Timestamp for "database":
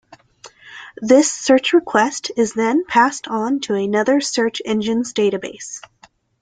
5.13-5.79